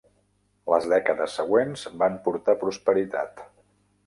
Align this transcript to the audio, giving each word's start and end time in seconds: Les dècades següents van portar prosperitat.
Les 0.73 0.87
dècades 0.93 1.35
següents 1.41 1.85
van 2.05 2.19
portar 2.29 2.57
prosperitat. 2.65 3.47